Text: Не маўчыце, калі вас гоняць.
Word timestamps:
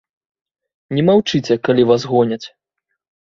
Не 0.99 1.03
маўчыце, 1.09 1.57
калі 1.67 1.83
вас 1.91 2.01
гоняць. 2.13 2.43